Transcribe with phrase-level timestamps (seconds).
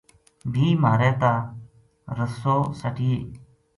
[0.51, 1.33] بھی مھارے تا
[2.17, 3.19] رسو سٹینے